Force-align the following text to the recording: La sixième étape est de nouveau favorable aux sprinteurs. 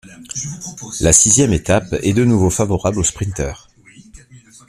La 1.01 1.13
sixième 1.13 1.53
étape 1.53 1.93
est 2.01 2.13
de 2.15 2.25
nouveau 2.25 2.49
favorable 2.49 2.97
aux 2.97 3.03
sprinteurs. 3.03 3.69